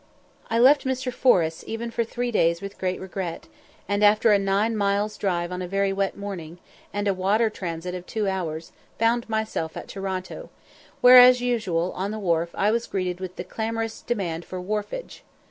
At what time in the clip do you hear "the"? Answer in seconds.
12.09-12.17, 13.35-13.43